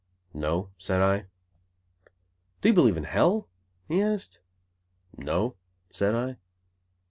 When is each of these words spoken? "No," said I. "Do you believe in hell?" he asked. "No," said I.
"No," 0.33 0.71
said 0.79 0.99
I. 0.99 1.27
"Do 2.61 2.69
you 2.69 2.73
believe 2.73 2.97
in 2.97 3.03
hell?" 3.03 3.49
he 3.87 4.01
asked. 4.01 4.41
"No," 5.15 5.57
said 5.91 6.15
I. 6.15 6.39